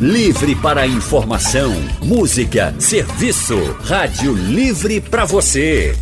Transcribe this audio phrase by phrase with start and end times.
[0.00, 3.58] Livre para informação, música, serviço.
[3.84, 5.94] Rádio Livre para você.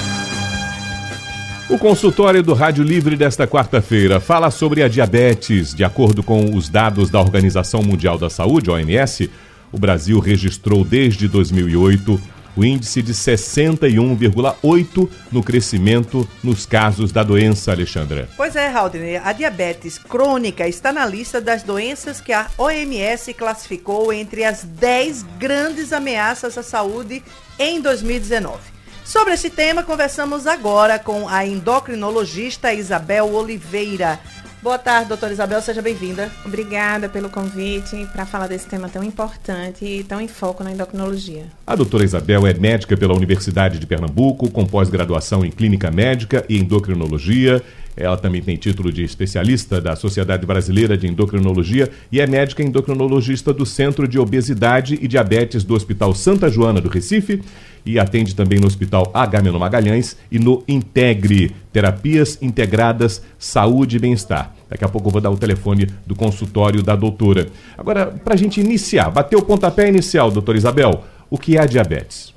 [1.72, 5.72] O consultório do Rádio Livre desta quarta-feira fala sobre a diabetes.
[5.72, 9.30] De acordo com os dados da Organização Mundial da Saúde, OMS,
[9.72, 12.20] o Brasil registrou desde 2008
[12.54, 18.28] o índice de 61,8 no crescimento nos casos da doença, Alexandra.
[18.36, 24.12] Pois é, Haldner, a diabetes crônica está na lista das doenças que a OMS classificou
[24.12, 27.22] entre as 10 grandes ameaças à saúde
[27.58, 28.71] em 2019.
[29.04, 34.18] Sobre esse tema, conversamos agora com a endocrinologista Isabel Oliveira.
[34.62, 36.30] Boa tarde, doutora Isabel, seja bem-vinda.
[36.46, 41.46] Obrigada pelo convite para falar desse tema tão importante e tão em foco na endocrinologia.
[41.66, 46.56] A doutora Isabel é médica pela Universidade de Pernambuco, com pós-graduação em clínica médica e
[46.56, 47.60] endocrinologia.
[47.96, 53.52] Ela também tem título de especialista da Sociedade Brasileira de Endocrinologia e é médica endocrinologista
[53.52, 57.42] do Centro de Obesidade e Diabetes do Hospital Santa Joana do Recife
[57.84, 64.54] e atende também no Hospital Agamenon Magalhães e no Integre, Terapias Integradas Saúde e Bem-Estar.
[64.68, 67.48] Daqui a pouco eu vou dar o telefone do consultório da doutora.
[67.76, 71.66] Agora, para a gente iniciar, bater o pontapé inicial, doutora Isabel, o que é a
[71.66, 72.32] diabetes?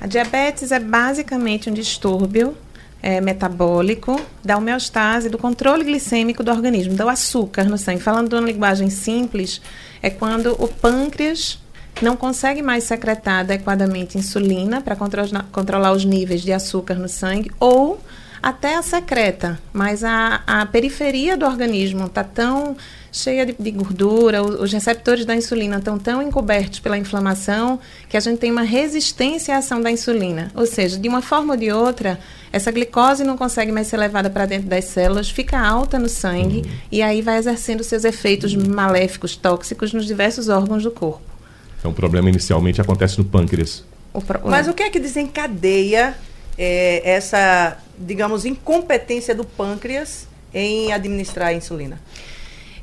[0.00, 2.54] A diabetes é basicamente um distúrbio
[3.04, 8.00] é, metabólico da homeostase, do controle glicêmico do organismo, do açúcar no sangue.
[8.00, 9.60] Falando de uma linguagem simples,
[10.02, 11.58] é quando o pâncreas
[12.02, 17.50] não consegue mais secretar adequadamente insulina para controlar, controlar os níveis de açúcar no sangue
[17.60, 18.00] ou
[18.44, 22.76] até a secreta, mas a, a periferia do organismo está tão
[23.10, 28.18] cheia de, de gordura, os, os, receptores da insulina estão tão encobertos pela inflamação que
[28.18, 30.50] a gente tem uma resistência à ação da insulina.
[30.54, 32.18] Ou seja, de uma forma ou de outra,
[32.52, 36.58] essa glicose não consegue mais ser levada para dentro das células, fica alta no sangue
[36.58, 36.72] uhum.
[36.92, 41.33] e aí vai exercendo seus efeitos maléficos, tóxicos nos diversos órgãos do corpo.
[41.84, 43.84] Então o problema inicialmente acontece no pâncreas.
[44.10, 44.40] O pro...
[44.48, 46.16] Mas o que é que desencadeia
[46.56, 52.00] é, essa, digamos, incompetência do pâncreas em administrar a insulina?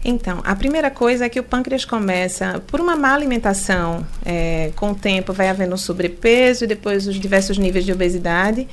[0.05, 4.05] Então, a primeira coisa é que o pâncreas começa por uma má alimentação.
[4.23, 8.67] É, com o tempo vai havendo sobrepeso e depois os diversos níveis de obesidade.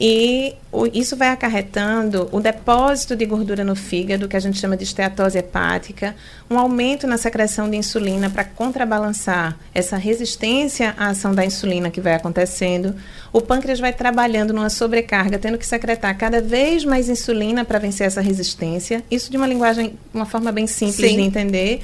[0.00, 4.76] E o, isso vai acarretando o depósito de gordura no fígado, que a gente chama
[4.76, 6.14] de esteatose hepática,
[6.48, 12.00] um aumento na secreção de insulina para contrabalançar essa resistência à ação da insulina que
[12.00, 12.94] vai acontecendo.
[13.32, 18.06] O pâncreas vai trabalhando numa sobrecarga, tendo que secretar cada vez mais insulina para vencer
[18.06, 19.02] essa resistência.
[19.10, 21.16] Isso de uma linguagem, uma forma bem simples Sim.
[21.16, 21.82] de entender.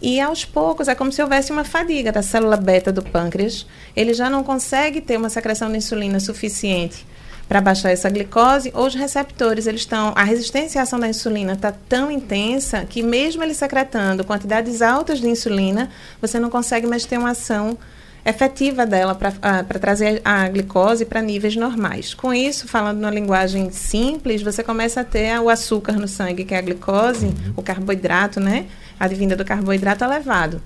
[0.00, 3.66] E aos poucos é como se houvesse uma fadiga da célula beta do pâncreas.
[3.96, 7.04] Ele já não consegue ter uma secreção de insulina suficiente
[7.50, 11.72] para baixar essa glicose, os receptores, eles estão, a resistência à ação da insulina está
[11.72, 15.90] tão intensa que mesmo ele secretando quantidades altas de insulina,
[16.20, 17.76] você não consegue mais ter uma ação
[18.24, 22.14] efetiva dela para uh, trazer a glicose para níveis normais.
[22.14, 26.54] Com isso, falando numa linguagem simples, você começa a ter o açúcar no sangue, que
[26.54, 27.54] é a glicose, uhum.
[27.56, 28.66] o carboidrato, né?
[28.96, 30.62] A vinda do carboidrato elevado.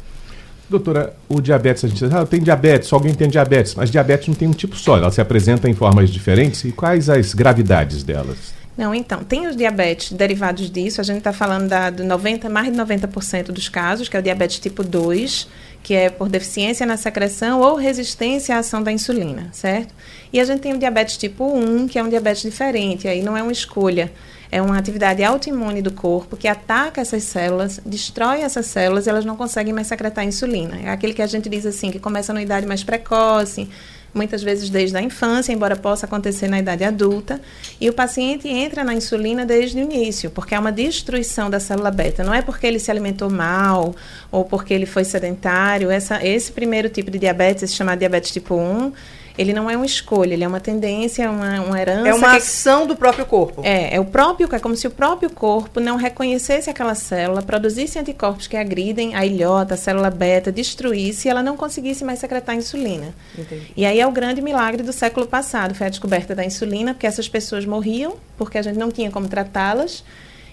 [0.69, 4.35] Doutora, o diabetes, a gente diz, ah, tem diabetes, alguém tem diabetes, mas diabetes não
[4.35, 6.65] tem um tipo só, ela se apresenta em formas diferentes.
[6.65, 8.55] E quais as gravidades delas?
[8.77, 12.73] Não, então, tem os diabetes derivados disso, a gente está falando da, do 90, mais
[12.73, 15.49] de 90% dos casos, que é o diabetes tipo 2,
[15.84, 19.95] que é por deficiência na secreção ou resistência à ação da insulina, certo?
[20.33, 23.37] E a gente tem o diabetes tipo 1, que é um diabetes diferente, aí não
[23.37, 24.11] é uma escolha
[24.55, 29.25] é uma atividade autoimune do corpo que ataca essas células, destrói essas células e elas
[29.25, 30.78] não conseguem mais secretar insulina.
[30.81, 33.69] É aquele que a gente diz assim, que começa na idade mais precoce,
[34.15, 37.41] muitas vezes desde a infância, embora possa acontecer na idade adulta,
[37.81, 41.91] e o paciente entra na insulina desde o início, porque é uma destruição da célula
[41.91, 42.23] beta.
[42.23, 43.94] Não é porque ele se alimentou mal
[44.31, 45.91] ou porque ele foi sedentário.
[45.91, 48.93] Essa, esse primeiro tipo de diabetes, chamado diabetes tipo 1,
[49.37, 52.09] ele não é uma escolha, ele é uma tendência, uma, uma herança.
[52.09, 52.37] É uma que...
[52.37, 53.63] ação do próprio corpo.
[53.65, 57.99] É, é o próprio, é como se o próprio corpo não reconhecesse aquela célula, produzisse
[57.99, 62.55] anticorpos que agridem a ilhota, a célula beta, destruísse e ela não conseguisse mais secretar
[62.55, 63.13] insulina.
[63.37, 63.73] Entendi.
[63.77, 67.07] E aí é o grande milagre do século passado, foi a descoberta da insulina, porque
[67.07, 70.05] essas pessoas morriam, porque a gente não tinha como tratá-las.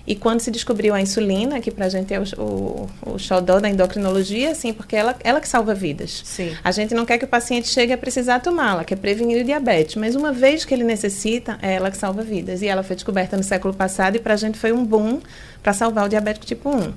[0.05, 3.59] E quando se descobriu a insulina, que para a gente é o, o, o xodó
[3.59, 6.21] da endocrinologia, sim, porque ela, ela que salva vidas.
[6.25, 6.55] Sim.
[6.63, 9.95] A gente não quer que o paciente chegue a precisar tomá-la, quer prevenir o diabetes.
[9.95, 12.61] Mas uma vez que ele necessita, é ela que salva vidas.
[12.61, 15.21] E ela foi descoberta no século passado e para a gente foi um boom
[15.61, 16.93] para salvar o diabético tipo 1.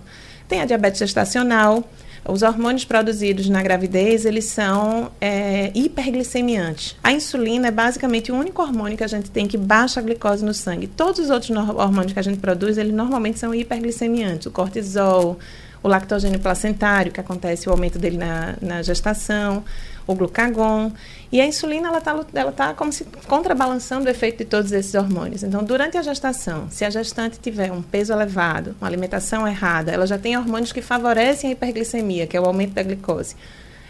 [0.48, 1.84] Tem a diabetes gestacional,
[2.26, 6.96] os hormônios produzidos na gravidez, eles são é, hiperglicemiantes.
[7.02, 10.44] A insulina é basicamente o único hormônio que a gente tem que baixa a glicose
[10.44, 10.86] no sangue.
[10.86, 14.46] Todos os outros hormônios que a gente produz, eles normalmente são hiperglicemiantes.
[14.46, 15.38] O cortisol,
[15.84, 19.62] o lactogênio placentário, que acontece o aumento dele na, na gestação,
[20.06, 20.90] o glucagon.
[21.30, 24.94] E a insulina, ela está ela tá como se contrabalançando o efeito de todos esses
[24.94, 25.42] hormônios.
[25.42, 30.06] Então, durante a gestação, se a gestante tiver um peso elevado, uma alimentação errada, ela
[30.06, 33.36] já tem hormônios que favorecem a hiperglicemia, que é o aumento da glicose.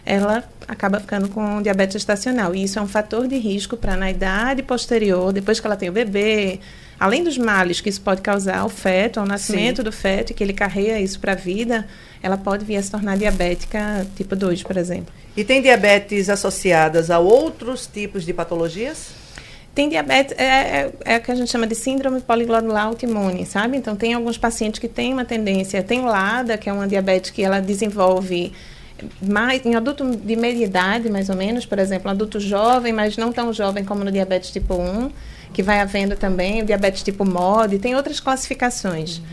[0.05, 2.57] Ela acaba ficando com diabetes gestacional.
[2.57, 5.89] E isso é um fator de risco para, na idade posterior, depois que ela tem
[5.89, 6.59] o bebê,
[6.99, 9.83] além dos males que isso pode causar ao feto, ao nascimento Sim.
[9.83, 11.87] do feto, e que ele carrega isso para a vida,
[12.23, 15.13] ela pode vir a se tornar diabética tipo 2, por exemplo.
[15.37, 19.09] E tem diabetes associadas a outros tipos de patologias?
[19.75, 23.77] Tem diabetes, é, é, é o que a gente chama de síndrome poliglodular autoimune, sabe?
[23.77, 27.43] Então, tem alguns pacientes que têm uma tendência, tem LADA, que é uma diabetes que
[27.43, 28.53] ela desenvolve
[29.21, 33.33] mais em adulto de meia idade, mais ou menos, por exemplo, adulto jovem, mas não
[33.33, 35.11] tão jovem como no diabetes tipo 1
[35.55, 39.19] que vai havendo também, diabetes tipo MOD, tem outras classificações.
[39.19, 39.25] Uhum.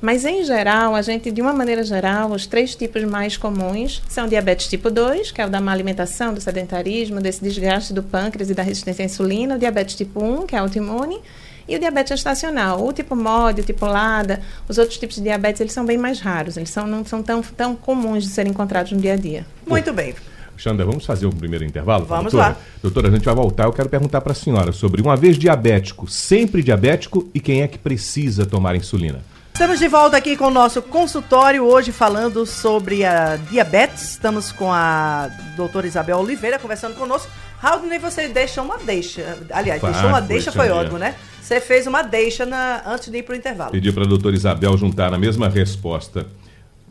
[0.00, 4.26] Mas, em geral, a gente, de uma maneira geral, os três tipos mais comuns são
[4.26, 8.48] diabetes tipo 2, que é o da má alimentação, do sedentarismo, desse desgaste do pâncreas
[8.48, 11.20] e da resistência à insulina, o diabetes tipo 1, que é autoimune,
[11.68, 12.82] e o diabetes gestacional.
[12.82, 16.18] O tipo MOD, o tipo LADA, os outros tipos de diabetes, eles são bem mais
[16.18, 19.44] raros, eles são, não são tão, tão comuns de serem encontrados no dia a dia.
[19.66, 20.14] Muito bem.
[20.60, 22.04] Xanda, vamos fazer um primeiro intervalo?
[22.04, 22.50] Vamos doutora?
[22.50, 22.56] lá.
[22.82, 23.64] Doutora, a gente vai voltar.
[23.64, 27.68] Eu quero perguntar para a senhora sobre uma vez diabético, sempre diabético e quem é
[27.68, 29.20] que precisa tomar insulina?
[29.54, 34.12] Estamos de volta aqui com o nosso consultório, hoje falando sobre a diabetes.
[34.12, 37.30] Estamos com a doutora Isabel Oliveira conversando conosco.
[37.58, 39.38] Raul, você deixa uma deixa.
[39.50, 41.14] Aliás, deixou uma deixa, foi ótimo, né?
[41.40, 43.72] Você fez uma deixa na, antes de ir para o intervalo.
[43.72, 46.26] Pedi para a doutora Isabel juntar na mesma resposta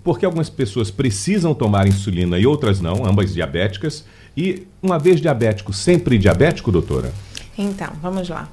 [0.03, 4.03] porque algumas pessoas precisam tomar insulina e outras não, ambas diabéticas.
[4.35, 7.11] E uma vez diabético, sempre diabético, doutora?
[7.57, 8.49] Então, vamos lá.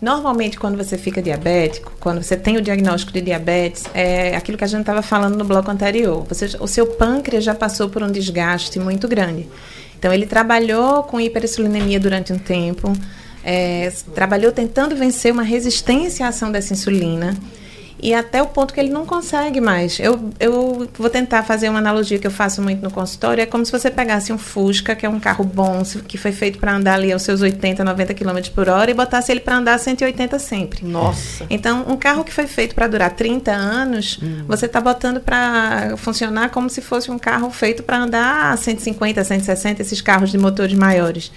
[0.00, 4.64] Normalmente, quando você fica diabético, quando você tem o diagnóstico de diabetes, é aquilo que
[4.64, 6.24] a gente estava falando no bloco anterior.
[6.28, 9.48] Você, o seu pâncreas já passou por um desgaste muito grande.
[9.98, 12.92] Então, ele trabalhou com hiperinsulinemia durante um tempo,
[13.44, 17.36] é, trabalhou tentando vencer uma resistência à ação dessa insulina
[18.00, 19.98] e até o ponto que ele não consegue mais.
[19.98, 23.42] Eu, eu vou tentar fazer uma analogia que eu faço muito no consultório.
[23.42, 26.58] É como se você pegasse um Fusca, que é um carro bom, que foi feito
[26.58, 29.74] para andar ali aos seus 80, 90 km por hora, e botasse ele para andar
[29.74, 30.86] a 180 sempre.
[30.86, 31.46] Nossa!
[31.50, 34.44] Então, um carro que foi feito para durar 30 anos, hum.
[34.46, 39.24] você está botando para funcionar como se fosse um carro feito para andar a 150,
[39.24, 41.32] 160, esses carros de motores maiores.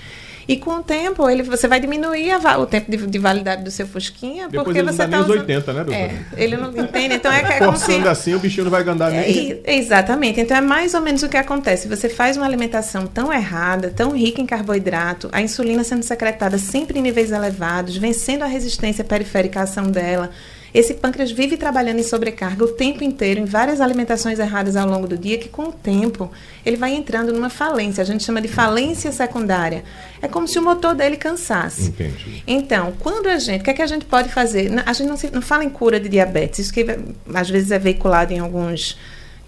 [0.52, 3.72] E com o tempo, ele, você vai diminuir a, o tempo de, de, validade do
[3.72, 5.32] seu Fusquinha, Depois porque ele você está usando...
[5.32, 5.94] 80, né, doutor?
[5.94, 7.16] É, ele não entende.
[7.16, 7.94] Então é, é como se...
[8.06, 9.62] assim, o bichinho não vai andar nem...
[9.64, 10.42] É, exatamente.
[10.42, 11.88] Então é mais ou menos o que acontece.
[11.88, 17.00] Você faz uma alimentação tão errada, tão rica em carboidrato, a insulina sendo secretada sempre
[17.00, 20.32] em níveis elevados, vencendo a resistência periférica à ação dela,
[20.74, 25.06] esse pâncreas vive trabalhando em sobrecarga o tempo inteiro, em várias alimentações erradas ao longo
[25.06, 26.32] do dia, que com o tempo
[26.66, 28.02] ele vai entrando numa falência.
[28.02, 29.84] A gente chama de falência secundária.
[30.22, 31.90] É como se o motor dele cansasse.
[31.90, 32.44] Entendi.
[32.48, 33.62] Então, quando a gente.
[33.62, 34.72] O que é que a gente pode fazer?
[34.86, 36.86] A gente não, se, não fala em cura de diabetes, isso que
[37.34, 38.98] às vezes é veiculado em alguns.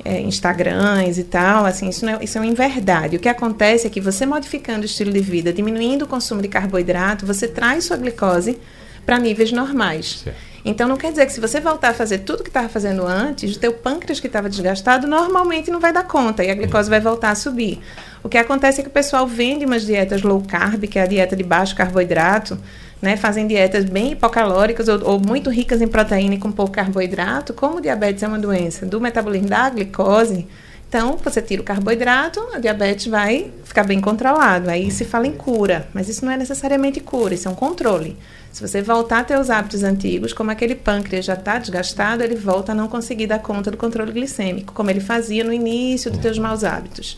[0.03, 3.15] É, Instagrams e tal, assim, isso, não é, isso é uma inverdade.
[3.15, 6.50] O que acontece é que você modificando o estilo de vida, diminuindo o consumo de
[6.50, 8.58] carboidrato, você traz sua glicose
[9.06, 10.24] para níveis normais.
[10.24, 10.53] Certo.
[10.65, 13.55] Então não quer dizer que se você voltar a fazer tudo que estava fazendo antes,
[13.55, 17.01] o teu pâncreas que estava desgastado normalmente não vai dar conta e a glicose vai
[17.01, 17.82] voltar a subir.
[18.24, 21.05] O que acontece é que o pessoal vende umas dietas low carb, que é a
[21.05, 22.58] dieta de baixo carboidrato,
[23.01, 27.53] né, fazem dietas bem hipocalóricas ou, ou, muito ricas em proteína e com pouco carboidrato,
[27.53, 30.48] como o diabetes é uma doença do metabolismo da glicose,
[30.94, 34.70] então, você tira o carboidrato, a diabetes vai ficar bem controlado.
[34.70, 38.16] Aí se fala em cura, mas isso não é necessariamente cura, isso é um controle.
[38.52, 42.36] Se você voltar a ter os hábitos antigos, como aquele pâncreas já está desgastado, ele
[42.36, 46.22] volta a não conseguir dar conta do controle glicêmico, como ele fazia no início dos
[46.22, 47.18] seus maus hábitos.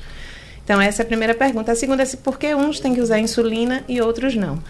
[0.63, 1.73] Então, essa é a primeira pergunta.
[1.73, 4.63] A segunda é por que uns têm que usar insulina e outros não.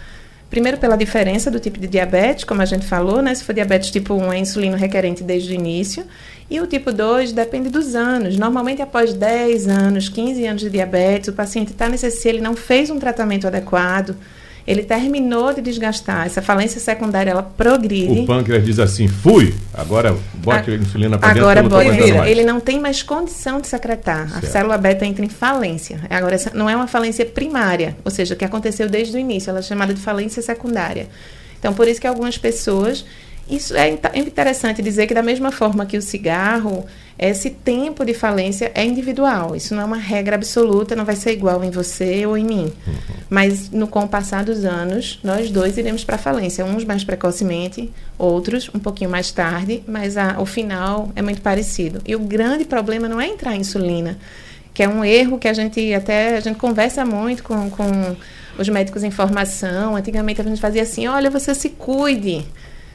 [0.48, 3.34] Primeiro, pela diferença do tipo de diabetes, como a gente falou, né?
[3.34, 6.04] Se for diabetes tipo 1, é insulino requerente desde o início.
[6.48, 8.36] E o tipo 2 depende dos anos.
[8.36, 12.90] Normalmente, após 10 anos, 15 anos de diabetes, o paciente está nesse ele não fez
[12.90, 14.16] um tratamento adequado.
[14.66, 18.20] Ele terminou de desgastar, essa falência secundária ela progride.
[18.20, 21.48] O pâncreas diz assim: fui, agora bote a, insulina para dentro.
[21.48, 21.88] Agora bote,
[22.28, 24.28] ele não tem mais condição de secretar.
[24.28, 24.44] Certo.
[24.44, 26.00] A célula beta entra em falência.
[26.10, 29.60] Agora, essa não é uma falência primária, ou seja, que aconteceu desde o início, ela
[29.60, 31.08] é chamada de falência secundária.
[31.58, 33.04] Então, por isso que algumas pessoas
[33.48, 36.84] isso é, é interessante dizer que, da mesma forma que o cigarro,
[37.16, 39.54] esse tempo de falência é individual.
[39.54, 42.72] Isso não é uma regra absoluta, não vai ser igual em você ou em mim.
[42.86, 42.94] Uhum.
[43.30, 46.64] Mas, no, com o passar dos anos, nós dois iremos para a falência.
[46.64, 52.00] Uns mais precocemente, outros um pouquinho mais tarde, mas a, o final é muito parecido.
[52.04, 54.18] E o grande problema não é entrar em insulina,
[54.74, 58.16] que é um erro que a gente até a gente conversa muito com, com
[58.58, 59.94] os médicos em formação.
[59.94, 62.44] Antigamente a gente fazia assim: olha, você se cuide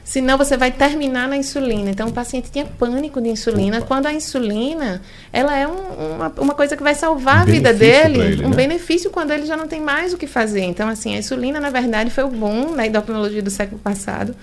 [0.04, 1.90] senão você vai terminar na insulina.
[1.90, 3.86] Então, o paciente tinha pânico de insulina, Opa.
[3.86, 5.00] quando a insulina,
[5.32, 8.50] ela é um, uma, uma coisa que vai salvar um a vida dele, ele, um
[8.50, 8.56] né?
[8.56, 10.62] benefício quando ele já não tem mais o que fazer.
[10.62, 14.34] Então, assim, a insulina, na verdade, foi o boom na endocrinologia do século passado,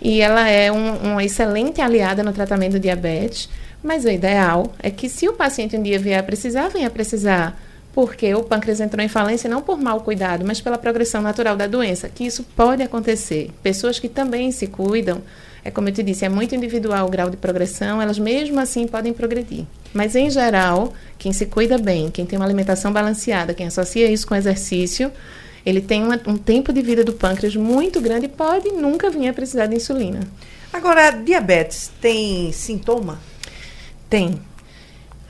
[0.00, 3.48] e ela é um, uma excelente aliada no tratamento do diabetes,
[3.82, 6.90] mas o ideal é que se o paciente um dia vier a precisar, venha a
[6.90, 7.56] precisar
[7.98, 11.66] porque o pâncreas entrou em falência não por mau cuidado, mas pela progressão natural da
[11.66, 13.50] doença, que isso pode acontecer.
[13.60, 15.20] Pessoas que também se cuidam,
[15.64, 18.86] é como eu te disse, é muito individual o grau de progressão, elas mesmo assim
[18.86, 19.64] podem progredir.
[19.92, 24.28] Mas em geral, quem se cuida bem, quem tem uma alimentação balanceada, quem associa isso
[24.28, 25.10] com exercício,
[25.66, 29.26] ele tem uma, um tempo de vida do pâncreas muito grande e pode nunca vir
[29.26, 30.20] a precisar de insulina.
[30.72, 33.18] Agora, diabetes tem sintoma?
[34.08, 34.40] Tem.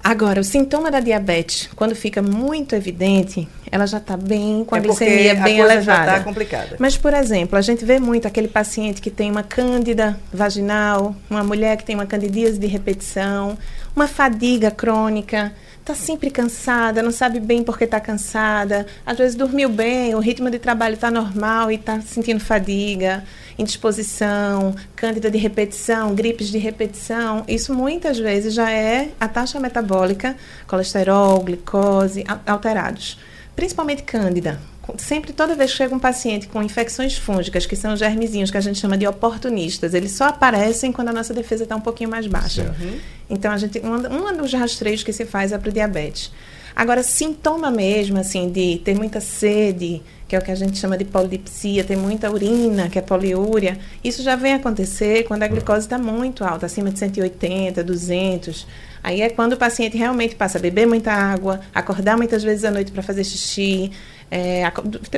[0.03, 4.79] Agora, o sintoma da diabetes, quando fica muito evidente, ela já está bem com a
[4.79, 6.05] é glicemia bem a elevada.
[6.05, 6.77] Já está complicada.
[6.79, 11.45] Mas, por exemplo, a gente vê muito aquele paciente que tem uma cândida vaginal, uma
[11.45, 13.59] mulher que tem uma candidíase de repetição,
[13.95, 19.69] uma fadiga crônica, está sempre cansada, não sabe bem porque está cansada, às vezes dormiu
[19.69, 23.25] bem, o ritmo de trabalho está normal e está sentindo fadiga
[23.59, 30.37] indisposição, cândida de repetição, gripes de repetição, isso muitas vezes já é a taxa metabólica,
[30.67, 33.19] colesterol, glicose alterados.
[33.57, 34.61] Principalmente cândida.
[34.97, 38.61] Sempre, toda vez que chega um paciente com infecções fúngicas, que são germezinhos que a
[38.61, 42.27] gente chama de oportunistas, eles só aparecem quando a nossa defesa está um pouquinho mais
[42.27, 42.75] baixa.
[42.81, 42.99] Uhum.
[43.29, 46.33] Então, a gente, um, um dos rastreios que se faz é para o diabetes.
[46.79, 50.97] Agora, sintoma mesmo, assim, de ter muita sede, que é o que a gente chama
[50.97, 55.87] de polidipsia, ter muita urina, que é poliúria, isso já vem acontecer quando a glicose
[55.87, 58.65] está muito alta, acima de 180, 200.
[59.03, 62.71] Aí é quando o paciente realmente passa a beber muita água, acordar muitas vezes à
[62.71, 63.91] noite para fazer xixi,
[64.31, 64.63] é,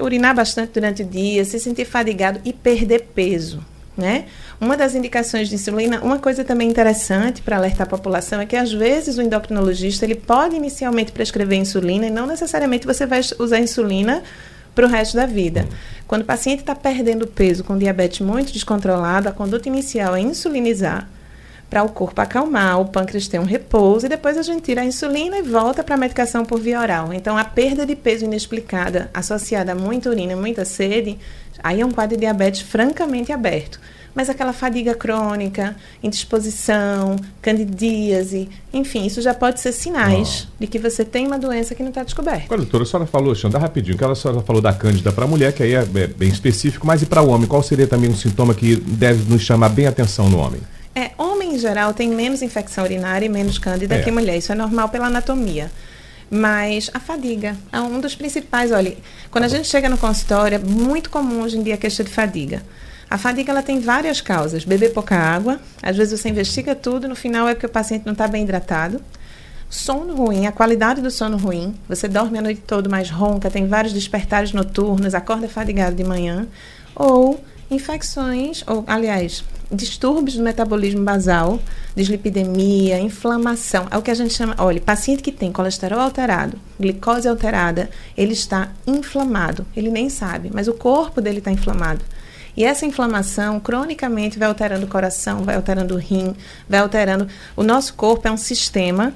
[0.02, 3.62] urinar bastante durante o dia, se sentir fadigado e perder peso.
[4.00, 4.24] Né?
[4.58, 8.56] Uma das indicações de insulina, uma coisa também interessante para alertar a população é que
[8.56, 13.60] às vezes o endocrinologista ele pode inicialmente prescrever insulina e não necessariamente você vai usar
[13.60, 14.22] insulina
[14.74, 15.68] para o resto da vida.
[16.08, 21.06] Quando o paciente está perdendo peso com diabetes muito descontrolado, a conduta inicial é insulinizar
[21.68, 24.84] para o corpo acalmar, o pâncreas ter um repouso e depois a gente tira a
[24.84, 27.12] insulina e volta para a medicação por via oral.
[27.12, 31.16] Então, a perda de peso inexplicada associada a muita urina, muita sede,
[31.62, 33.80] aí é um quadro de diabetes francamente aberto
[34.14, 41.04] mas aquela fadiga crônica, indisposição, candidíase, enfim, isso já pode ser sinais de que você
[41.04, 42.44] tem uma doença que não está descoberta.
[42.44, 45.28] Agora, doutora, a senhora falou, Xanda, rapidinho, que a senhora falou da cândida para a
[45.28, 47.46] mulher, que aí é, é bem específico, mas e para o homem?
[47.46, 50.60] Qual seria também um sintoma que deve nos chamar bem atenção no homem?
[50.94, 54.02] É, homem em geral tem menos infecção urinária e menos cândida é.
[54.02, 54.36] que mulher.
[54.36, 55.70] Isso é normal pela anatomia.
[56.30, 58.70] Mas a fadiga é um dos principais.
[58.70, 58.96] Olha,
[59.30, 62.10] quando a gente chega no consultório, é muito comum hoje em dia a queixa de
[62.10, 62.62] fadiga.
[63.10, 64.64] A fadiga ela tem várias causas.
[64.64, 68.12] Beber pouca água, às vezes você investiga tudo, no final é porque o paciente não
[68.12, 69.02] está bem hidratado.
[69.68, 71.74] Sono ruim, a qualidade do sono ruim.
[71.88, 76.46] Você dorme a noite toda mais ronca, tem vários despertares noturnos, acorda fadigado de manhã.
[76.94, 81.60] Ou infecções, ou aliás, distúrbios do metabolismo basal,
[81.94, 83.86] dislipidemia, inflamação.
[83.90, 84.54] É o que a gente chama.
[84.58, 89.64] Olha, paciente que tem colesterol alterado, glicose alterada, ele está inflamado.
[89.76, 92.04] Ele nem sabe, mas o corpo dele está inflamado.
[92.56, 96.34] E essa inflamação, cronicamente, vai alterando o coração, vai alterando o rim,
[96.68, 97.28] vai alterando.
[97.56, 99.14] O nosso corpo é um sistema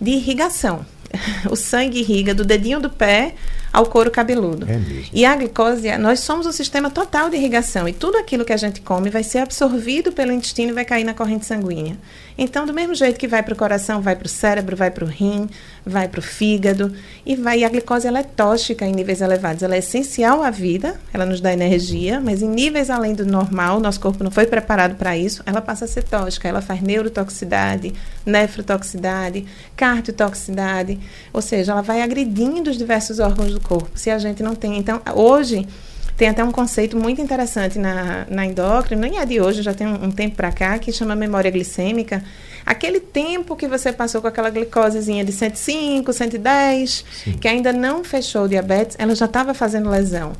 [0.00, 0.84] de irrigação.
[1.48, 3.36] O sangue irriga do dedinho do pé
[3.74, 4.66] ao couro cabeludo.
[4.70, 4.80] É
[5.12, 7.88] e a glicose, nós somos o sistema total de irrigação.
[7.88, 11.02] E tudo aquilo que a gente come vai ser absorvido pelo intestino e vai cair
[11.02, 11.98] na corrente sanguínea.
[12.36, 15.04] Então, do mesmo jeito que vai para o coração, vai para o cérebro, vai para
[15.04, 15.48] o rim,
[15.86, 16.92] vai para o fígado
[17.24, 17.60] e vai.
[17.60, 19.62] E a glicose ela é tóxica em níveis elevados.
[19.62, 23.78] Ela é essencial à vida, ela nos dá energia, mas em níveis além do normal,
[23.78, 26.48] nosso corpo não foi preparado para isso, ela passa a ser tóxica.
[26.48, 27.94] Ela faz neurotoxicidade,
[28.26, 30.98] nefrotoxicidade, cardiotoxicidade,
[31.32, 33.90] ou seja, ela vai agredindo os diversos órgãos do corpo.
[33.94, 34.76] Se a gente não tem.
[34.76, 35.66] Então, hoje
[36.16, 39.86] Tem até um conceito muito interessante na, na endócrina, nem é de hoje, já tem
[39.86, 42.22] um, um tempo para cá, que chama memória glicêmica.
[42.64, 47.32] Aquele tempo que você passou com aquela glicosezinha de 105, 110, Sim.
[47.32, 50.32] que ainda não fechou o diabetes, ela já estava fazendo lesão.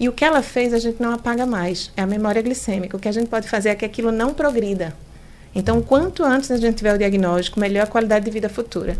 [0.00, 1.92] E o que ela fez, a gente não apaga mais.
[1.96, 2.96] É a memória glicêmica.
[2.96, 4.96] O que a gente pode fazer é que aquilo não progrida.
[5.54, 8.96] Então, quanto antes a gente tiver o diagnóstico, melhor a qualidade de vida futura.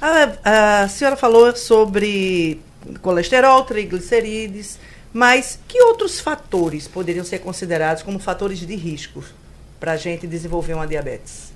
[0.00, 2.60] A, a senhora falou sobre
[3.02, 4.78] colesterol, triglicerídeos,
[5.12, 9.24] mas que outros fatores poderiam ser considerados como fatores de risco
[9.80, 11.52] para a gente desenvolver uma diabetes?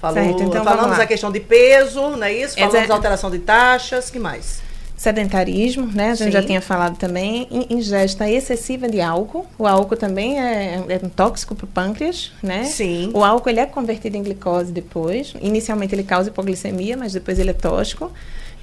[0.00, 2.54] Falou, certo, então falamos a questão de peso, não é isso?
[2.54, 2.92] Falamos Exato.
[2.92, 4.60] alteração de taxas, que mais?
[4.96, 6.12] Sedentarismo, né?
[6.12, 6.32] A gente Sim.
[6.32, 7.46] já tinha falado também.
[7.68, 9.44] Ingesta excessiva de álcool.
[9.58, 12.64] O álcool também é, é um tóxico para o pâncreas, né?
[12.64, 13.10] Sim.
[13.12, 15.34] O álcool ele é convertido em glicose depois.
[15.40, 18.10] Inicialmente ele causa hipoglicemia, mas depois ele é tóxico.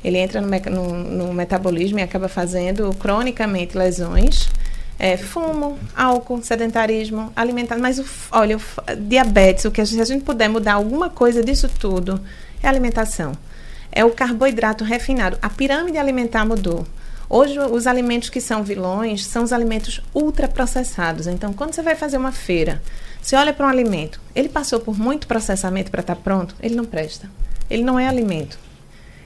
[0.03, 0.93] Ele entra no, no,
[1.27, 4.49] no metabolismo e acaba fazendo cronicamente lesões.
[4.99, 7.77] É, fumo, álcool, sedentarismo, alimentar.
[7.77, 8.61] Mas, o, olha, o,
[9.07, 12.19] diabetes, o que a gente, se a gente puder mudar alguma coisa disso tudo,
[12.61, 13.33] é alimentação.
[13.91, 15.37] É o carboidrato refinado.
[15.41, 16.85] A pirâmide alimentar mudou.
[17.29, 21.27] Hoje, os alimentos que são vilões são os alimentos ultraprocessados.
[21.27, 22.81] Então, quando você vai fazer uma feira,
[23.21, 26.75] você olha para um alimento, ele passou por muito processamento para estar tá pronto, ele
[26.75, 27.29] não presta.
[27.69, 28.59] Ele não é alimento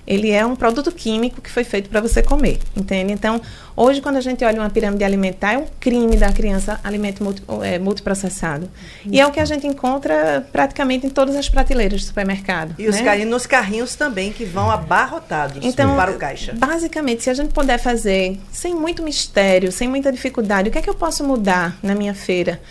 [0.07, 3.11] ele é um produto químico que foi feito para você comer, entende?
[3.11, 3.41] Então,
[3.75, 7.43] hoje, quando a gente olha uma pirâmide alimentar, é um crime da criança alimento multi,
[7.61, 8.69] é, multiprocessado.
[9.05, 9.13] Isso.
[9.13, 12.73] E é o que a gente encontra praticamente em todas as prateleiras do supermercado.
[12.79, 12.89] E né?
[12.89, 16.53] os carrinhos, nos carrinhos também, que vão abarrotados então, para o caixa.
[16.53, 20.81] Basicamente, se a gente puder fazer sem muito mistério, sem muita dificuldade, o que é
[20.81, 22.61] que eu posso mudar na minha feira?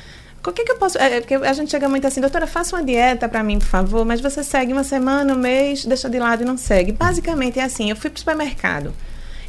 [0.47, 0.97] O que, que eu posso.
[0.99, 4.05] É, porque a gente chega muito assim, doutora, faça uma dieta para mim, por favor,
[4.05, 6.93] mas você segue uma semana, um mês, deixa de lado e não segue.
[6.93, 8.95] Basicamente é assim: eu fui para o supermercado,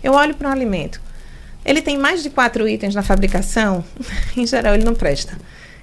[0.04, 1.00] eu olho para um alimento,
[1.64, 3.84] ele tem mais de quatro itens na fabricação,
[4.36, 5.38] em geral ele não presta.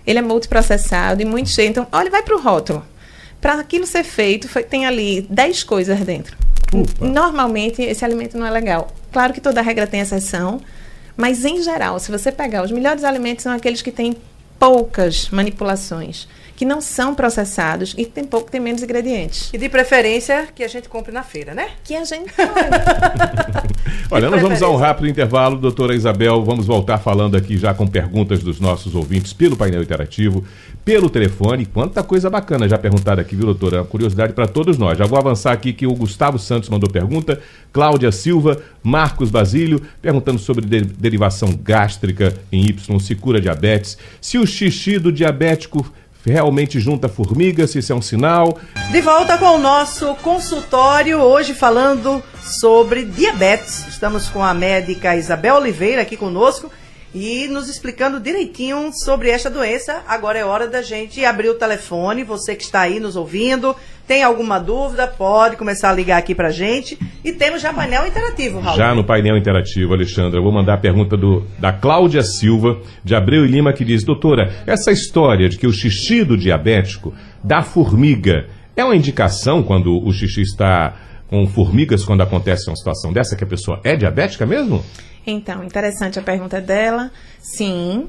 [0.06, 1.70] Ele é multiprocessado e muito cheio.
[1.70, 2.84] Então, olha, vai para o rótulo.
[3.40, 6.36] Para aquilo ser feito, foi, tem ali 10 coisas dentro.
[6.72, 7.06] Upa.
[7.06, 8.88] Normalmente, esse alimento não é legal.
[9.12, 10.60] Claro que toda regra tem exceção,
[11.16, 14.14] mas em geral, se você pegar os melhores alimentos são aqueles que têm
[14.64, 16.26] poucas manipulações,
[16.64, 19.50] que não são processados e tem pouco, tem menos ingredientes.
[19.52, 21.68] E de preferência que a gente compre na feira, né?
[21.84, 22.32] Que a gente
[24.10, 26.42] Olha, nós vamos a um rápido intervalo, doutora Isabel.
[26.42, 30.42] Vamos voltar falando aqui já com perguntas dos nossos ouvintes pelo painel interativo,
[30.84, 31.66] pelo telefone.
[31.66, 33.82] Quanta coisa bacana já perguntada aqui, viu, doutora?
[33.82, 34.96] Uma curiosidade para todos nós.
[34.96, 37.40] Já vou avançar aqui que o Gustavo Santos mandou pergunta,
[37.72, 44.38] Cláudia Silva, Marcos Basílio, perguntando sobre de derivação gástrica em Y, se cura diabetes, se
[44.38, 45.84] o xixi do diabético
[46.32, 48.58] realmente junta formiga, se isso é um sinal.
[48.90, 52.22] De volta com o nosso consultório, hoje falando
[52.60, 53.86] sobre diabetes.
[53.88, 56.70] Estamos com a médica Isabel Oliveira aqui conosco
[57.14, 60.02] e nos explicando direitinho sobre esta doença.
[60.08, 62.24] Agora é hora da gente abrir o telefone.
[62.24, 66.50] Você que está aí nos ouvindo, tem alguma dúvida, pode começar a ligar aqui pra
[66.50, 66.98] gente.
[67.24, 68.76] E temos já painel interativo, Raul.
[68.76, 73.14] Já no painel interativo, Alexandra, eu vou mandar a pergunta do, da Cláudia Silva, de
[73.14, 77.62] Abreu e Lima, que diz: Doutora, essa história de que o xixi do diabético dá
[77.62, 80.94] formiga é uma indicação quando o xixi está
[81.28, 84.84] com formigas quando acontece uma situação dessa, que a pessoa é diabética mesmo?
[85.26, 87.10] Então, interessante a pergunta dela.
[87.38, 88.06] Sim.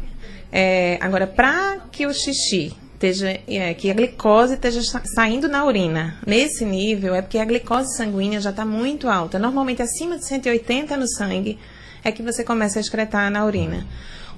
[0.52, 4.82] É, agora, para que o xixi esteja, é, que a glicose esteja
[5.14, 9.38] saindo na urina nesse nível, é porque a glicose sanguínea já está muito alta.
[9.38, 11.60] Normalmente, acima de 180 no sangue,
[12.04, 13.86] é que você começa a excretar na urina.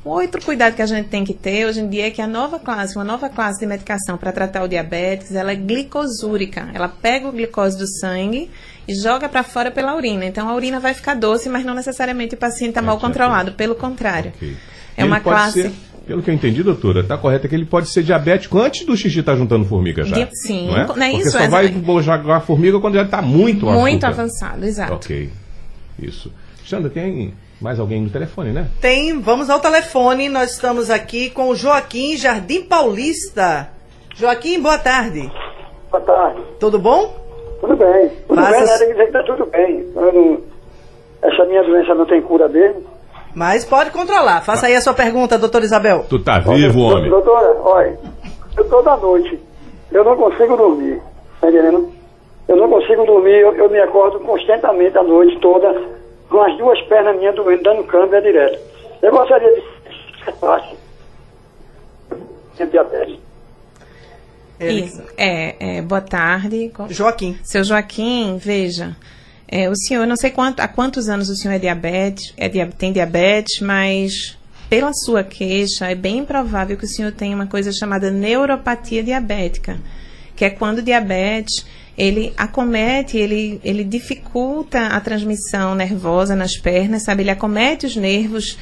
[0.03, 2.27] O outro cuidado que a gente tem que ter hoje em dia é que a
[2.27, 6.69] nova classe, uma nova classe de medicação para tratar o diabetes, ela é glicosúrica.
[6.73, 8.49] Ela pega o glicose do sangue
[8.87, 10.23] e joga para fora pela urina.
[10.25, 13.51] Então a urina vai ficar doce, mas não necessariamente o paciente está é, mal controlado,
[13.53, 14.31] pelo contrário.
[14.37, 14.55] Okay.
[14.95, 15.63] É uma classe.
[15.63, 15.71] Ser,
[16.07, 18.95] pelo que eu entendi, doutora, está correto é que ele pode ser diabético antes do
[18.95, 20.15] xixi estar tá juntando formiga já.
[20.31, 21.31] Sim, não é, não é Porque isso?
[21.31, 21.67] só é, vai
[22.01, 24.93] jogar formiga quando já está muito Muito avançado, exato.
[24.93, 25.29] Ok,
[26.01, 26.31] isso.
[26.63, 28.69] Xanda, tem mais alguém no telefone, né?
[28.79, 30.29] Tem, vamos ao telefone.
[30.29, 33.69] Nós estamos aqui com o Joaquim Jardim Paulista.
[34.15, 35.29] Joaquim, boa tarde.
[35.91, 36.41] Boa tarde.
[36.59, 37.15] Tudo bom?
[37.59, 38.09] Tudo bem.
[38.27, 38.79] Tudo Faz bem, as...
[38.79, 39.85] dizer que tá tudo bem.
[39.93, 40.41] Não...
[41.21, 42.96] Essa minha doença não tem cura mesmo.
[43.37, 44.41] Mas pode controlar.
[44.41, 46.07] Faça aí a sua pergunta, doutora Isabel.
[46.09, 47.07] Tu tá vivo, homem.
[47.07, 47.95] Doutora, olha,
[48.57, 49.39] eu toda noite,
[49.91, 50.99] eu não consigo dormir,
[51.39, 51.93] tá entendendo?
[52.47, 55.71] Eu não consigo dormir, eu, eu me acordo constantemente a noite toda
[56.27, 58.59] com as duas pernas minhas doendo, dando câmbio direto.
[59.03, 59.53] Eu gostaria
[62.57, 63.19] de diabetes.
[64.59, 65.03] Isso.
[65.15, 66.73] É, é, boa tarde.
[66.89, 67.37] Joaquim.
[67.43, 68.95] Seu Joaquim, veja.
[69.47, 72.91] É, o senhor, não sei quanto, há quantos anos o senhor é diabetes, é, tem
[72.91, 74.37] diabetes, mas
[74.69, 79.79] pela sua queixa, é bem provável que o senhor tenha uma coisa chamada neuropatia diabética,
[80.35, 81.65] que é quando o diabetes
[81.97, 87.23] ele acomete, ele, ele dificulta a transmissão nervosa nas pernas, sabe?
[87.23, 88.57] Ele acomete os nervos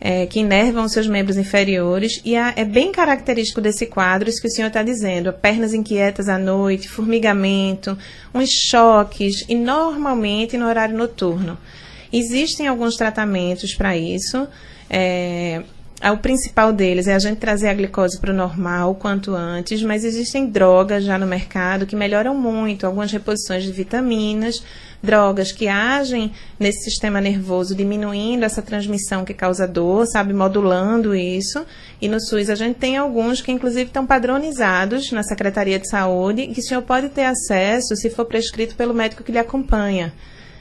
[0.00, 4.48] é, que inervam os seus membros inferiores e é bem característico desse quadro isso que
[4.48, 7.96] o senhor está dizendo, pernas inquietas à noite, formigamento,
[8.34, 11.58] uns choques e normalmente no horário noturno.
[12.12, 14.46] Existem alguns tratamentos para isso.
[14.88, 15.62] É,
[16.12, 20.04] o principal deles é a gente trazer a glicose para o normal quanto antes, mas
[20.04, 24.62] existem drogas já no mercado que melhoram muito, algumas reposições de vitaminas,
[25.02, 31.66] drogas que agem nesse sistema nervoso, diminuindo essa transmissão que causa dor, sabe, modulando isso.
[32.00, 36.46] E no SUS a gente tem alguns que inclusive estão padronizados na Secretaria de Saúde
[36.46, 40.12] que o senhor pode ter acesso se for prescrito pelo médico que lhe acompanha.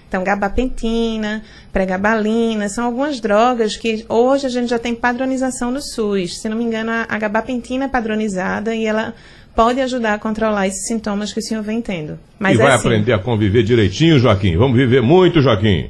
[0.07, 1.43] Então, gabapentina,
[1.73, 6.39] pregabalina, são algumas drogas que hoje a gente já tem padronização no SUS.
[6.39, 9.13] Se não me engano, a gabapentina é padronizada e ela
[9.53, 12.17] pode ajudar a controlar esses sintomas que o senhor vem tendo.
[12.39, 12.87] Mas e vai é assim.
[12.87, 14.55] aprender a conviver direitinho, Joaquim.
[14.55, 15.89] Vamos viver muito, Joaquim.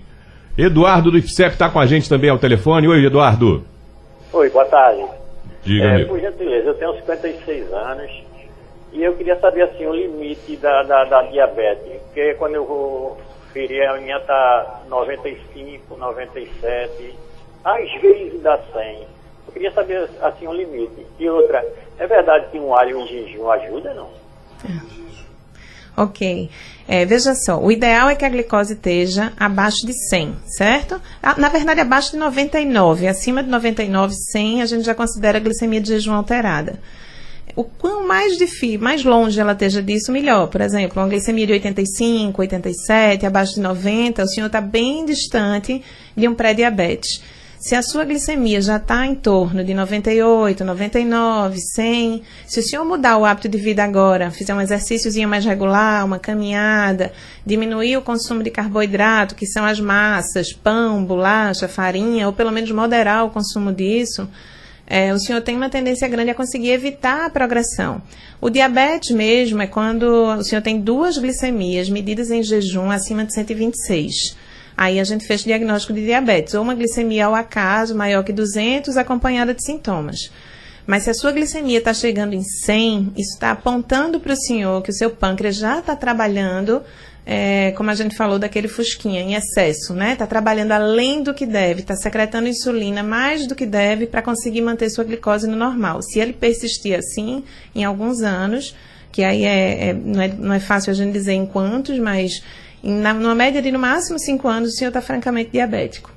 [0.58, 2.88] Eduardo do IFCEP está com a gente também ao telefone.
[2.88, 3.63] Oi, Eduardo.
[4.34, 5.06] Oi, boa tarde.
[5.63, 8.10] Diga, é, Por gentileza, eu tenho 56 anos
[8.93, 12.01] e eu queria saber assim, o limite da, da, da diabetes.
[12.06, 13.17] Porque quando eu vou
[13.58, 17.15] ferir, a minha está 95, 97,
[17.65, 19.08] às vezes dá 100.
[19.48, 21.08] Eu queria saber assim o limite.
[21.17, 21.65] E outra,
[21.98, 24.10] é verdade que um alho em jejum ajuda, não?
[25.96, 26.50] Ok.
[26.88, 31.02] É, veja só, o ideal é que a glicose esteja abaixo de 100, certo?
[31.24, 33.08] Ah, na verdade, abaixo de 99.
[33.08, 36.80] Acima de 99, 100, a gente já considera a glicemia de jejum alterada.
[37.58, 40.46] O quanto mais difícil, mais longe ela esteja disso, melhor.
[40.46, 45.84] Por exemplo, uma glicemia de 85, 87, abaixo de 90, o senhor está bem distante
[46.15, 47.20] de um pré-diabetes.
[47.60, 52.86] Se a sua glicemia já está em torno de 98, 99, 100, se o senhor
[52.86, 57.12] mudar o hábito de vida agora, fizer um exercíciozinho mais regular, uma caminhada,
[57.43, 62.70] diminuir o consumo de carboidrato, que são as massas, pão, bolacha, farinha, ou pelo menos
[62.70, 64.30] moderar o consumo disso,
[64.89, 68.02] é, o senhor tem uma tendência grande a conseguir evitar a progressão.
[68.39, 73.34] O diabetes mesmo é quando o senhor tem duas glicemias medidas em jejum acima de
[73.34, 74.38] 126.
[74.78, 78.32] Aí a gente fez o diagnóstico de diabetes, ou uma glicemia ao acaso maior que
[78.32, 80.32] 200, acompanhada de sintomas.
[80.86, 84.82] Mas se a sua glicemia está chegando em 100, isso está apontando para o senhor
[84.82, 86.82] que o seu pâncreas já está trabalhando,
[87.29, 90.13] é, como a gente falou, daquele fusquinha em excesso, né?
[90.13, 94.61] Está trabalhando além do que deve, está secretando insulina mais do que deve para conseguir
[94.61, 96.01] manter sua glicose no normal.
[96.01, 97.43] Se ele persistir assim,
[97.75, 98.73] em alguns anos,
[99.11, 102.41] que aí é, é, não, é, não é fácil a gente dizer em quantos, mas
[102.81, 106.09] na, numa média de no máximo 5 anos, o senhor está francamente diabético.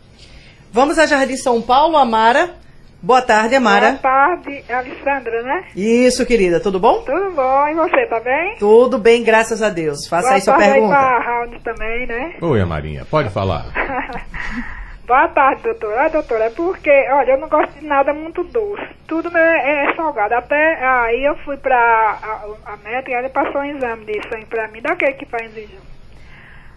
[0.73, 2.55] Vamos a Jardim São Paulo, Amara.
[3.03, 3.93] Boa tarde, Amara.
[3.93, 5.65] Boa tarde, Alessandra, né?
[5.75, 6.61] Isso, querida.
[6.61, 7.03] Tudo bom?
[7.03, 7.69] Tudo bom.
[7.69, 8.57] E você, tá bem?
[8.59, 10.07] Tudo bem, graças a Deus.
[10.07, 10.87] Faça Boa aí sua pergunta.
[10.87, 12.35] Boa tarde Raul também, né?
[12.43, 13.07] Oi, Amarinha.
[13.11, 13.65] Pode falar.
[15.07, 16.05] Boa tarde, doutora.
[16.05, 18.87] Ah, doutora, é porque, olha, eu não gosto de nada muito doce.
[19.09, 20.35] Tudo é, é salgado.
[20.35, 24.47] Até aí eu fui pra a, a médica e ela passou um exame de sangue
[24.47, 25.91] pra mim, daquele que faz exame.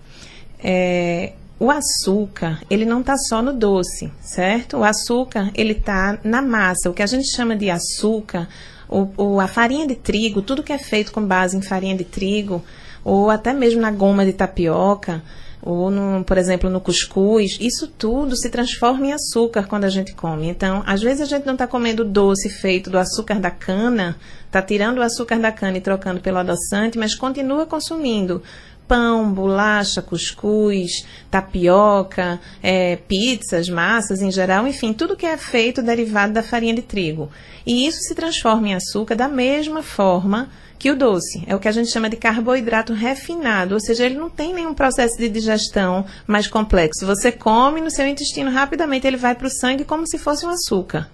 [0.63, 4.77] é, o açúcar, ele não está só no doce, certo?
[4.77, 6.89] O açúcar, ele está na massa.
[6.89, 8.47] O que a gente chama de açúcar,
[8.89, 12.03] o, o, a farinha de trigo, tudo que é feito com base em farinha de
[12.03, 12.63] trigo,
[13.03, 15.21] ou até mesmo na goma de tapioca,
[15.65, 20.13] ou, no, por exemplo, no cuscuz, isso tudo se transforma em açúcar quando a gente
[20.13, 20.49] come.
[20.49, 24.61] Então, às vezes a gente não está comendo doce feito do açúcar da cana, está
[24.61, 28.43] tirando o açúcar da cana e trocando pelo adoçante, mas continua consumindo
[28.85, 36.33] pão, bolacha, cuscuz, tapioca, é, pizzas, massas em geral, enfim, tudo que é feito derivado
[36.33, 37.31] da farinha de trigo.
[37.65, 41.43] E isso se transforma em açúcar da mesma forma que o doce.
[41.47, 44.73] É o que a gente chama de carboidrato refinado, ou seja, ele não tem nenhum
[44.73, 47.05] processo de digestão mais complexo.
[47.05, 50.49] Você come no seu intestino rapidamente, ele vai para o sangue como se fosse um
[50.49, 51.09] açúcar.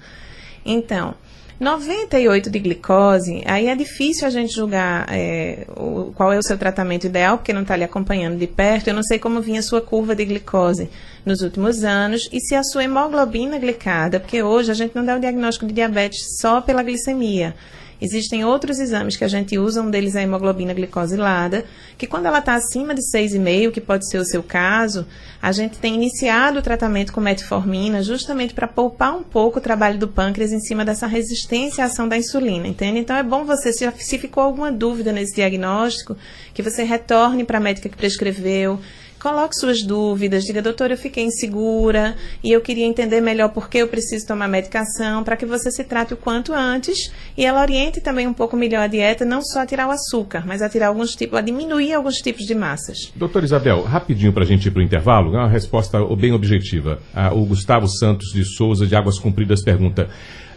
[0.65, 1.15] Então,
[1.59, 6.57] 98 de glicose, aí é difícil a gente julgar é, o, qual é o seu
[6.57, 8.87] tratamento ideal, porque não está lhe acompanhando de perto.
[8.87, 10.89] Eu não sei como vinha a sua curva de glicose
[11.25, 15.17] nos últimos anos e se a sua hemoglobina glicada, porque hoje a gente não dá
[15.17, 17.53] o diagnóstico de diabetes só pela glicemia.
[18.01, 21.65] Existem outros exames que a gente usa, um deles é a hemoglobina glicosilada,
[21.97, 25.05] que quando ela está acima de 6,5, que pode ser o seu caso,
[25.41, 29.99] a gente tem iniciado o tratamento com metformina justamente para poupar um pouco o trabalho
[29.99, 32.99] do pâncreas em cima dessa resistência à ação da insulina, entende?
[32.99, 36.15] Então é bom você, se, se ficou alguma dúvida nesse diagnóstico,
[36.53, 38.79] que você retorne para a médica que prescreveu,
[39.19, 43.79] Coloque suas dúvidas, diga, doutor, eu fiquei insegura e eu queria entender melhor por que
[43.79, 47.99] eu preciso tomar medicação, para que você se trate o quanto antes e ela oriente
[47.99, 50.87] também um pouco melhor a dieta, não só a tirar o açúcar, mas a tirar
[50.87, 53.11] alguns tipos, a diminuir alguns tipos de massas.
[53.13, 56.99] Doutor Isabel, rapidinho para a gente ir para o intervalo, uma resposta bem objetiva.
[57.13, 60.09] Ah, o Gustavo Santos de Souza, de Águas Compridas, pergunta: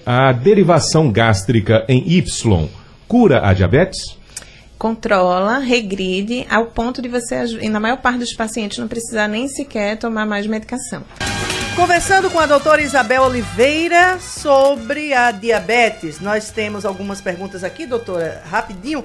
[0.07, 2.68] a derivação gástrica em Y
[3.09, 4.21] cura a diabetes?
[4.82, 9.96] Controla, regride, ao ponto de você, na maior parte dos pacientes, não precisar nem sequer
[9.96, 11.04] tomar mais medicação.
[11.76, 18.42] Conversando com a doutora Isabel Oliveira sobre a diabetes, nós temos algumas perguntas aqui, doutora,
[18.44, 19.04] rapidinho.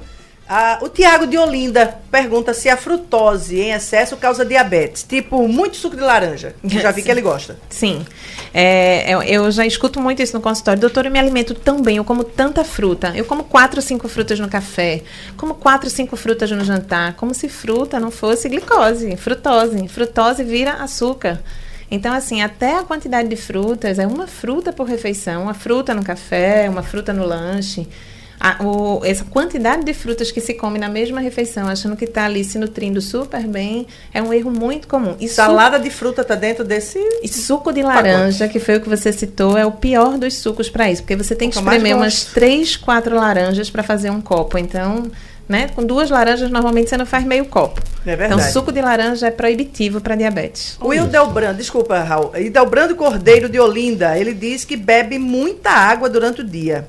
[0.50, 5.76] Ah, o Tiago de Olinda pergunta se a frutose em excesso causa diabetes, tipo muito
[5.76, 6.56] suco de laranja.
[6.64, 7.58] Já vi que ele gosta.
[7.70, 8.06] Sim.
[8.54, 10.80] É, eu, eu, já escuto muito isso no consultório.
[10.80, 13.12] Doutor, eu me alimento tão bem, eu como tanta fruta.
[13.14, 15.04] Eu como quatro, cinco frutas no café,
[15.36, 19.88] como quatro, cinco frutas no jantar, como se fruta não fosse glicose, frutose.
[19.90, 21.42] Frutose vira açúcar.
[21.92, 26.04] Então, assim, até a quantidade de frutas é uma fruta por refeição, uma fruta no
[26.04, 27.88] café, uma fruta no lanche
[28.40, 32.26] a, o, essa quantidade de frutas que se come na mesma refeição, achando que está
[32.26, 35.16] ali se nutrindo super bem, é um erro muito comum.
[35.20, 37.00] E Salada de fruta está dentro desse.
[37.22, 38.54] E suco de laranja, pacote.
[38.54, 41.36] que foi o que você citou, é o pior dos sucos para isso, porque você
[41.36, 44.58] tem que espremer umas três, quatro laranjas para fazer um copo.
[44.58, 45.10] Então,
[45.50, 45.70] né?
[45.74, 47.82] Com duas laranjas, normalmente você não faz meio copo.
[48.06, 48.42] É verdade.
[48.42, 50.78] Então, suco de laranja é proibitivo para diabetes.
[50.80, 52.32] O Hildelbrando, desculpa, Raul.
[52.36, 56.88] Hildelbrando Cordeiro de Olinda, ele diz que bebe muita água durante o dia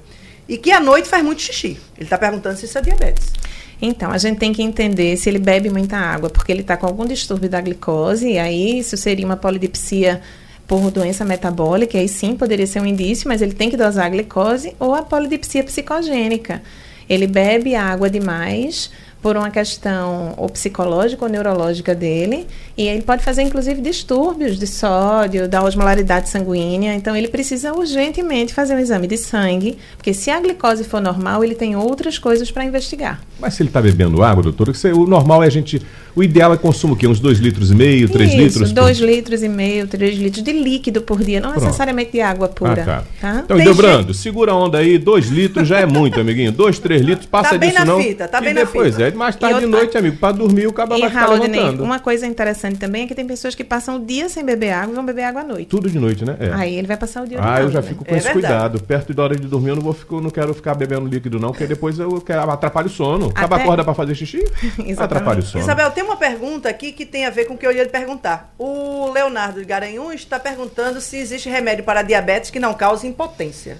[0.48, 1.78] e que à noite faz muito xixi.
[1.96, 3.32] Ele está perguntando se isso é diabetes.
[3.80, 6.86] Então, a gente tem que entender se ele bebe muita água, porque ele está com
[6.86, 10.20] algum distúrbio da glicose, e aí isso seria uma polidipsia
[10.66, 14.08] por doença metabólica, aí sim poderia ser um indício, mas ele tem que dosar a
[14.08, 16.60] glicose, ou a polidipsia psicogênica.
[17.08, 23.22] Ele bebe água demais, por uma questão ou psicológica ou neurológica dele, e ele pode
[23.22, 29.06] fazer inclusive distúrbios de sódio, da osmolaridade sanguínea, então ele precisa urgentemente fazer um exame
[29.06, 33.20] de sangue, porque se a glicose for normal, ele tem outras coisas para investigar.
[33.40, 35.82] Mas se ele está bebendo água, doutor, o normal é a gente.
[36.18, 37.06] O ideal é consumo o quê?
[37.06, 38.72] Uns 2 litros e meio, 3 litros?
[38.72, 39.06] 2 por...
[39.06, 41.66] litros e meio, 3 litros de líquido por dia, não Pronto.
[41.66, 42.82] necessariamente de água pura.
[42.82, 43.04] Ah, tá.
[43.20, 43.42] tá?
[43.44, 46.50] Então, Debrando, segura a onda aí, 2 litros já é muito, amiguinho.
[46.50, 48.02] 2, 3 litros, passa tá disso não.
[48.02, 49.06] Fita, tá bem na depois, fita.
[49.06, 51.84] é mais tarde de noite, amigo, para dormir o cabo vai ficar levantando.
[51.84, 54.90] Uma coisa interessante também é que tem pessoas que passam o dia sem beber água
[54.90, 55.66] e vão beber água à noite.
[55.66, 56.36] Tudo de noite, né?
[56.40, 56.50] É.
[56.52, 58.48] Aí ele vai passar o dia Ah, eu já fico com é esse verdade.
[58.48, 58.82] cuidado.
[58.82, 61.50] Perto da hora de dormir eu não, vou ficar, não quero ficar bebendo líquido não,
[61.50, 63.28] porque depois eu quero, atrapalho o sono.
[63.28, 64.44] Acaba Até acorda para fazer xixi,
[64.98, 65.62] atrapalha o sono.
[65.62, 67.88] Isabel, tem uma pergunta aqui que tem a ver com o que eu ia lhe
[67.88, 68.52] perguntar.
[68.58, 73.78] O Leonardo de Garanhuns está perguntando se existe remédio para diabetes que não cause impotência.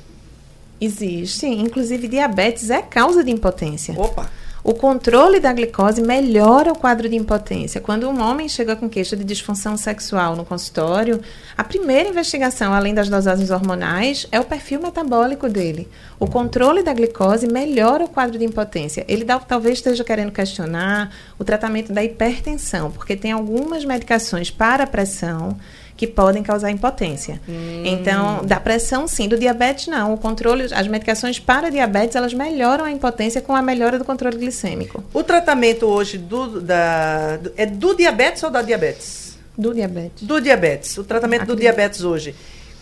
[0.80, 1.46] Existe.
[1.46, 3.94] Inclusive, diabetes é causa de impotência.
[3.98, 4.30] Opa!
[4.68, 7.80] O controle da glicose melhora o quadro de impotência.
[7.80, 11.22] Quando um homem chega com queixa de disfunção sexual no consultório,
[11.56, 15.88] a primeira investigação, além das dosagens hormonais, é o perfil metabólico dele.
[16.20, 19.06] O controle da glicose melhora o quadro de impotência.
[19.08, 24.84] Ele dá, talvez esteja querendo questionar o tratamento da hipertensão, porque tem algumas medicações para
[24.84, 25.56] a pressão
[25.98, 27.40] que podem causar impotência.
[27.48, 27.82] Hum.
[27.84, 30.14] Então, da pressão sim, do diabetes não.
[30.14, 34.38] O controle, as medicações para diabetes, elas melhoram a impotência com a melhora do controle
[34.38, 35.02] glicêmico.
[35.12, 39.36] O tratamento hoje do, da, é do diabetes ou da diabetes?
[39.58, 40.22] Do diabetes.
[40.22, 40.96] Do diabetes.
[40.96, 41.56] O tratamento Acredito.
[41.56, 42.32] do diabetes hoje.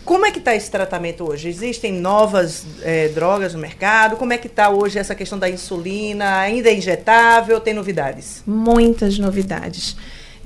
[0.05, 1.49] Como é que está esse tratamento hoje?
[1.49, 4.15] Existem novas é, drogas no mercado?
[4.15, 6.37] Como é que está hoje essa questão da insulina?
[6.37, 7.59] Ainda é injetável?
[7.59, 8.43] Tem novidades?
[8.45, 9.97] Muitas novidades.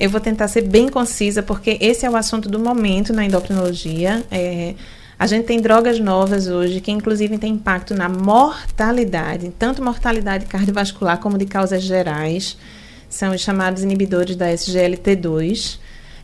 [0.01, 4.25] Eu vou tentar ser bem concisa, porque esse é o assunto do momento na endocrinologia.
[4.31, 4.73] É,
[5.17, 11.19] a gente tem drogas novas hoje que, inclusive, têm impacto na mortalidade, tanto mortalidade cardiovascular
[11.19, 12.57] como de causas gerais.
[13.07, 15.77] São os chamados inibidores da SGLT2.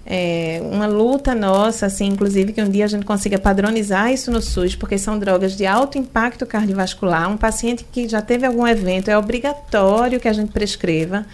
[0.08, 4.42] É uma luta nossa, assim, inclusive, que um dia a gente consiga padronizar isso no
[4.42, 7.30] SUS, porque são drogas de alto impacto cardiovascular.
[7.30, 11.28] Um paciente que já teve algum evento, é obrigatório que a gente prescreva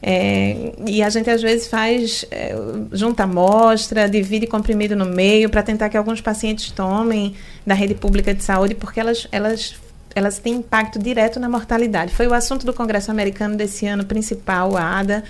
[0.00, 2.54] É, e a gente às vezes faz, é,
[2.92, 7.34] junta amostra, divide comprimido no meio para tentar que alguns pacientes tomem
[7.66, 9.74] da rede pública de saúde, porque elas, elas,
[10.14, 12.14] elas têm impacto direto na mortalidade.
[12.14, 15.24] Foi o assunto do Congresso Americano desse ano principal, a ADA.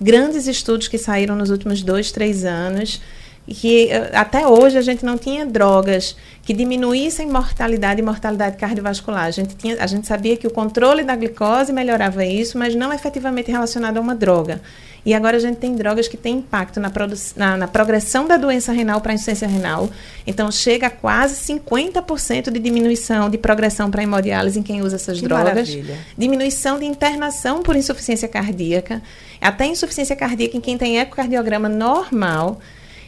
[0.00, 3.00] Grandes estudos que saíram nos últimos dois, três anos
[3.46, 9.24] que eh, até hoje a gente não tinha drogas que diminuíssem mortalidade e mortalidade cardiovascular.
[9.24, 12.92] A gente, tinha, a gente sabia que o controle da glicose melhorava isso, mas não
[12.92, 14.60] efetivamente relacionado a uma droga.
[15.04, 16.90] E agora a gente tem drogas que têm impacto na,
[17.34, 19.90] na, na progressão da doença renal para a insuficiência renal.
[20.24, 25.18] Então, chega a quase 50% de diminuição de progressão para hemodiálise em quem usa essas
[25.18, 25.68] que drogas.
[25.68, 25.98] Maravilha.
[26.16, 29.02] Diminuição de internação por insuficiência cardíaca.
[29.40, 32.60] Até insuficiência cardíaca em quem tem ecocardiograma normal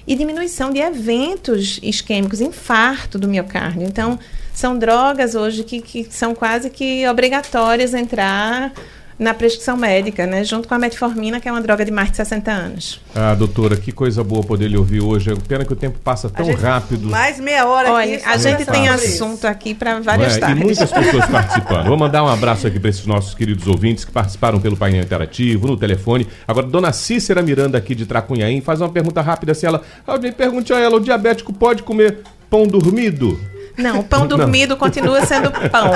[0.06, 3.82] e diminuição de eventos isquêmicos, infarto do miocárdio.
[3.82, 4.18] Então,
[4.52, 8.72] são drogas hoje que, que são quase que obrigatórias entrar
[9.18, 10.42] na prescrição médica, né?
[10.44, 13.00] Junto com a metformina, que é uma droga de mais de 60 anos.
[13.14, 15.32] Ah, doutora, que coisa boa poder lhe ouvir hoje.
[15.32, 17.08] É pena que o tempo passa tão gente, rápido.
[17.08, 18.24] Mais meia hora Olha, aqui.
[18.24, 20.40] a gente tem assunto aqui para várias é?
[20.40, 20.60] tardes.
[20.60, 21.86] E muitas pessoas participando.
[21.86, 25.66] Vou mandar um abraço aqui para esses nossos queridos ouvintes que participaram pelo painel interativo,
[25.66, 26.26] no telefone.
[26.46, 29.82] Agora, dona Cícera Miranda aqui de Tracunhaém faz uma pergunta rápida se ela...
[30.06, 32.18] Alguém pergunte a ela, o diabético pode comer
[32.50, 33.38] pão dormido?
[33.76, 35.92] Não, o pão dormido continua sendo pão.